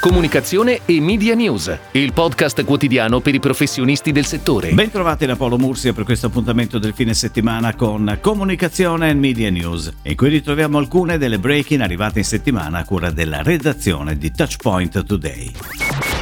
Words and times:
Comunicazione 0.00 0.80
e 0.86 0.98
Media 0.98 1.34
News, 1.34 1.78
il 1.90 2.14
podcast 2.14 2.64
quotidiano 2.64 3.20
per 3.20 3.34
i 3.34 3.38
professionisti 3.38 4.12
del 4.12 4.24
settore. 4.24 4.72
Bentrovati 4.72 5.26
da 5.26 5.36
Paolo 5.36 5.58
Mursia 5.58 5.92
per 5.92 6.04
questo 6.04 6.28
appuntamento 6.28 6.78
del 6.78 6.94
fine 6.94 7.12
settimana 7.12 7.74
con 7.74 8.18
Comunicazione 8.22 9.10
e 9.10 9.14
Media 9.14 9.50
News, 9.50 9.92
in 10.04 10.16
cui 10.16 10.30
ritroviamo 10.30 10.78
alcune 10.78 11.18
delle 11.18 11.38
breaking 11.38 11.82
arrivate 11.82 12.20
in 12.20 12.24
settimana 12.24 12.78
a 12.78 12.84
cura 12.84 13.10
della 13.10 13.42
redazione 13.42 14.16
di 14.16 14.32
Touchpoint 14.32 15.04
Today. 15.04 15.52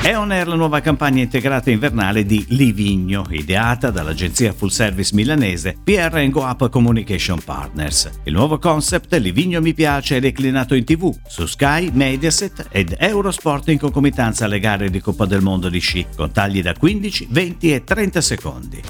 È 0.00 0.16
on 0.16 0.30
air 0.30 0.46
la 0.46 0.54
nuova 0.54 0.80
campagna 0.80 1.22
integrata 1.22 1.70
invernale 1.70 2.24
di 2.24 2.42
Livigno, 2.50 3.26
ideata 3.30 3.90
dall'agenzia 3.90 4.52
full 4.52 4.68
service 4.68 5.14
milanese 5.14 5.76
PR 5.82 6.26
Go 6.30 6.44
Up 6.44 6.70
Communication 6.70 7.42
Partners. 7.44 8.08
Il 8.22 8.32
nuovo 8.32 8.58
concept 8.58 9.12
Livigno 9.14 9.61
mi 9.61 9.74
piace 9.74 10.16
è 10.16 10.20
declinato 10.20 10.74
in 10.74 10.84
tv, 10.84 11.14
su 11.26 11.44
Sky, 11.46 11.90
Mediaset 11.92 12.68
ed 12.70 12.96
Eurosport 12.98 13.68
in 13.68 13.79
concomitanza 13.79 14.46
alle 14.46 14.61
gare 14.61 14.89
di 14.89 15.00
Coppa 15.00 15.26
del 15.26 15.42
Mondo 15.42 15.68
di 15.68 15.80
sci, 15.80 16.06
con 16.17 16.30
tagli 16.30 16.62
da 16.62 16.72
15, 16.72 17.26
20 17.30 17.75
e 17.75 17.84
30 17.84 18.20
secondi. 18.20 18.82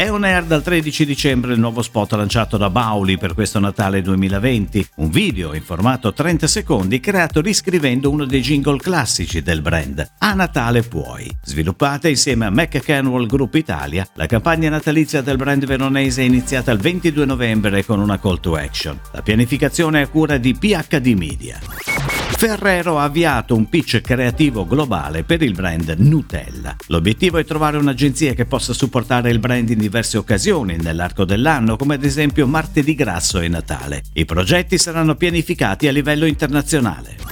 È 0.00 0.10
on 0.10 0.24
air 0.24 0.44
dal 0.44 0.62
13 0.62 1.04
dicembre 1.04 1.52
il 1.52 1.60
nuovo 1.60 1.82
spot 1.82 2.12
lanciato 2.12 2.56
da 2.56 2.70
Bauli 2.70 3.18
per 3.18 3.34
questo 3.34 3.58
Natale 3.58 4.00
2020, 4.00 4.88
un 4.96 5.10
video 5.10 5.52
in 5.52 5.62
formato 5.62 6.14
30 6.14 6.46
secondi 6.46 7.00
creato 7.00 7.42
riscrivendo 7.42 8.08
uno 8.08 8.24
dei 8.24 8.40
jingle 8.40 8.78
classici 8.78 9.42
del 9.42 9.60
brand, 9.60 10.12
A 10.18 10.32
Natale 10.32 10.82
Puoi. 10.82 11.30
Sviluppata 11.44 12.08
insieme 12.08 12.46
a 12.46 12.50
McCanwell 12.50 13.26
Group 13.26 13.56
Italia, 13.56 14.08
la 14.14 14.24
campagna 14.24 14.70
natalizia 14.70 15.20
del 15.20 15.36
brand 15.36 15.66
veronese 15.66 16.22
è 16.22 16.24
iniziata 16.24 16.72
il 16.72 16.78
22 16.78 17.26
novembre 17.26 17.84
con 17.84 18.00
una 18.00 18.18
call 18.18 18.40
to 18.40 18.56
action. 18.56 18.98
La 19.12 19.20
pianificazione 19.20 20.00
è 20.00 20.04
a 20.04 20.08
cura 20.08 20.38
di 20.38 20.54
PHD 20.54 21.08
Media. 21.08 21.89
Ferrero 22.36 22.98
ha 22.98 23.04
avviato 23.04 23.54
un 23.54 23.68
pitch 23.68 24.00
creativo 24.00 24.66
globale 24.66 25.24
per 25.24 25.42
il 25.42 25.52
brand 25.52 25.94
Nutella. 25.98 26.74
L'obiettivo 26.86 27.38
è 27.38 27.44
trovare 27.44 27.76
un'agenzia 27.76 28.32
che 28.32 28.46
possa 28.46 28.72
supportare 28.72 29.30
il 29.30 29.38
brand 29.38 29.68
in 29.68 29.78
diverse 29.78 30.16
occasioni 30.16 30.76
nell'arco 30.76 31.24
dell'anno, 31.24 31.76
come 31.76 31.94
ad 31.94 32.04
esempio 32.04 32.46
martedì 32.46 32.94
grasso 32.94 33.40
e 33.40 33.48
Natale. 33.48 34.02
I 34.14 34.24
progetti 34.24 34.78
saranno 34.78 35.14
pianificati 35.14 35.86
a 35.86 35.92
livello 35.92 36.24
internazionale. 36.24 37.29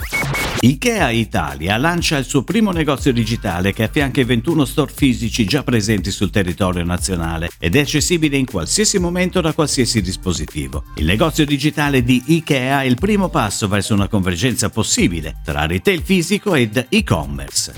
IKEA 0.60 1.10
Italia 1.10 1.76
lancia 1.76 2.16
il 2.16 2.24
suo 2.24 2.42
primo 2.42 2.72
negozio 2.72 3.12
digitale 3.12 3.72
che 3.72 3.84
affianca 3.84 4.20
i 4.20 4.24
21 4.24 4.64
store 4.64 4.90
fisici 4.92 5.44
già 5.44 5.62
presenti 5.62 6.10
sul 6.10 6.30
territorio 6.30 6.82
nazionale 6.82 7.50
ed 7.60 7.76
è 7.76 7.80
accessibile 7.80 8.36
in 8.36 8.44
qualsiasi 8.44 8.98
momento 8.98 9.40
da 9.40 9.52
qualsiasi 9.52 10.02
dispositivo. 10.02 10.82
Il 10.96 11.04
negozio 11.04 11.44
digitale 11.44 12.02
di 12.02 12.20
IKEA 12.26 12.82
è 12.82 12.86
il 12.86 12.96
primo 12.96 13.28
passo 13.28 13.68
verso 13.68 13.94
una 13.94 14.08
convergenza 14.08 14.68
possibile 14.68 15.36
tra 15.44 15.64
retail 15.64 16.02
fisico 16.02 16.56
ed 16.56 16.86
e-commerce. 16.88 17.74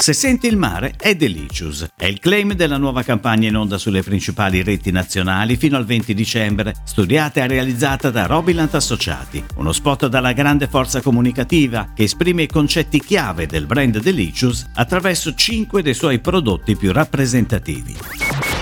Se 0.00 0.14
senti 0.14 0.46
il 0.46 0.56
mare 0.56 0.94
è 0.96 1.14
Delicious. 1.14 1.86
È 1.94 2.06
il 2.06 2.20
claim 2.20 2.54
della 2.54 2.78
nuova 2.78 3.02
campagna 3.02 3.48
in 3.48 3.56
onda 3.56 3.76
sulle 3.76 4.02
principali 4.02 4.62
reti 4.62 4.90
nazionali 4.90 5.56
fino 5.56 5.76
al 5.76 5.84
20 5.84 6.14
dicembre, 6.14 6.74
studiata 6.84 7.42
e 7.42 7.46
realizzata 7.46 8.08
da 8.10 8.24
Robilant 8.24 8.74
Associati. 8.74 9.44
Uno 9.56 9.72
spot 9.72 10.06
dalla 10.06 10.32
grande 10.32 10.68
forza 10.68 11.02
comunicativa 11.02 11.92
che 12.00 12.06
esprime 12.06 12.44
i 12.44 12.48
concetti 12.48 12.98
chiave 12.98 13.44
del 13.44 13.66
brand 13.66 14.00
Delicious 14.00 14.64
attraverso 14.76 15.34
cinque 15.34 15.82
dei 15.82 15.92
suoi 15.92 16.18
prodotti 16.18 16.74
più 16.74 16.92
rappresentativi. 16.92 17.94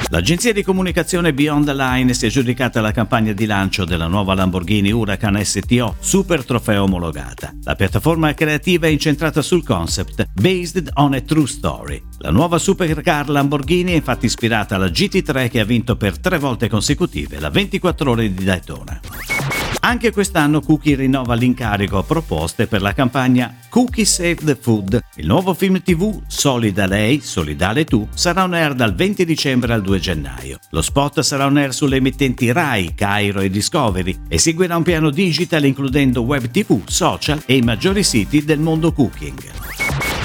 L'agenzia 0.09 0.53
di 0.53 0.65
comunicazione 0.65 1.33
Beyond 1.33 1.67
the 1.67 1.75
Line 1.75 2.15
si 2.15 2.25
è 2.25 2.29
aggiudicata 2.29 2.81
la 2.81 2.91
campagna 2.91 3.33
di 3.33 3.47
lancio 3.47 3.85
della 3.85 4.09
nuova 4.09 4.35
Lamborghini 4.35 4.91
Huracan 4.91 5.41
STO 5.45 5.95
Super 6.01 6.45
Trofeo 6.45 6.83
omologata. 6.83 7.55
La 7.63 7.77
piattaforma 7.77 8.35
creativa 8.35 8.89
è 8.89 8.91
incentrata 8.91 9.41
sul 9.41 9.63
concept 9.63 10.27
Based 10.33 10.91
on 10.95 11.15
a 11.15 11.21
True 11.21 11.47
Story. 11.47 12.03
La 12.19 12.33
nuova 12.33 12.59
supercar 12.59 13.29
Lamborghini 13.29 13.93
è 13.93 13.97
infatti 13.97 14.27
ispirata 14.27 14.75
alla 14.75 14.87
GT3 14.87 15.49
che 15.49 15.61
ha 15.61 15.65
vinto 15.65 15.97
per 15.97 16.19
tre 16.19 16.39
volte 16.39 16.69
consecutive 16.69 17.39
la 17.39 17.51
24 17.51 18.11
ore 18.11 18.35
di 18.35 18.43
Daytona. 18.43 19.01
Anche 19.81 20.13
quest'anno 20.13 20.61
Cookie 20.61 20.97
rinnova 20.97 21.35
l'incarico 21.35 21.99
a 21.99 22.03
proposte 22.03 22.67
per 22.67 22.83
la 22.83 22.93
campagna 22.93 23.55
Cookie 23.69 24.05
Save 24.05 24.37
the 24.45 24.57
Food. 24.61 25.01
Il 25.17 25.27
nuovo 25.27 25.55
film 25.55 25.81
TV 25.83 26.21
Solida 26.27 26.87
Lei, 26.87 27.21
Solidale 27.21 27.85
Tu 27.85 28.07
sarà 28.13 28.43
on 28.43 28.55
air 28.55 28.75
dal 28.75 28.95
20 28.95 29.25
dicembre 29.25 29.73
al 29.73 29.83
2 29.83 29.99
gennaio. 29.99 30.59
Lo 30.71 30.83
spot 30.83 31.21
sarà 31.21 31.47
on 31.47 31.57
air 31.57 31.73
sulle 31.73 31.97
emittenti 31.97 32.51
Rai, 32.51 32.95
Cairo 32.95 33.41
e 33.41 33.51
Discovery 33.51 34.23
e 34.29 34.39
seguirà 34.39 34.77
un 34.77 34.83
piano 34.83 35.11
digital 35.11 35.65
includendo 35.65 36.23
web 36.23 36.51
TV, 36.51 36.83
social 36.87 37.43
e 37.47 37.57
i 37.57 37.63
maggiori 37.63 38.03
siti 38.03 38.45
del 38.45 38.59
mondo 38.59 38.93
cooking. 38.93 39.78